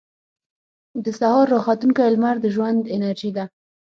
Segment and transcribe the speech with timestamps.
[1.03, 3.45] •د سهار راختونکې لمر د ژوند انرژي ده.